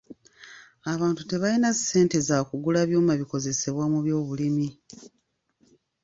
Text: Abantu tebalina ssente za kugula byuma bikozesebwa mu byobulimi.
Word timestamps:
Abantu 0.93 1.21
tebalina 1.29 1.69
ssente 1.77 2.17
za 2.27 2.37
kugula 2.49 2.81
byuma 2.89 3.13
bikozesebwa 3.21 3.85
mu 3.91 3.99
byobulimi. 4.05 4.67